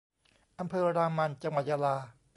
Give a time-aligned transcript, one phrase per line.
[0.59, 1.95] อำเภอรามัน จังหวัดยะลา